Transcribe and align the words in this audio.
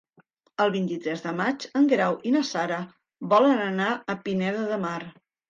El 0.63 0.71
vint-i-tres 0.75 1.19
de 1.25 1.33
maig 1.41 1.65
en 1.81 1.89
Guerau 1.91 2.17
i 2.31 2.33
na 2.37 2.41
Sara 2.53 2.81
volen 3.35 3.63
anar 3.67 3.93
a 3.93 4.19
Pineda 4.27 4.67
de 4.75 4.83
Mar. 4.89 4.99